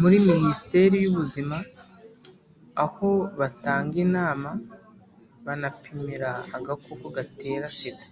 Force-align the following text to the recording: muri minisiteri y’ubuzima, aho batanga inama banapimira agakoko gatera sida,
muri 0.00 0.16
minisiteri 0.28 0.96
y’ubuzima, 1.00 1.56
aho 2.84 3.10
batanga 3.38 3.94
inama 4.06 4.50
banapimira 5.44 6.30
agakoko 6.56 7.06
gatera 7.16 7.66
sida, 7.78 8.06